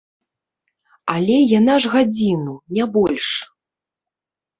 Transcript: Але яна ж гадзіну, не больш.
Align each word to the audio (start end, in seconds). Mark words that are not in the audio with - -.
Але 1.15 1.35
яна 1.59 1.75
ж 1.83 1.91
гадзіну, 1.95 2.55
не 2.79 2.87
больш. 2.97 3.27